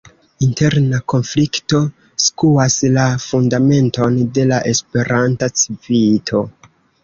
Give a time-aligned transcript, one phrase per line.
[0.43, 1.81] Interna konflikto
[2.29, 6.45] skuas la fundamenton de la Esperanta Civito.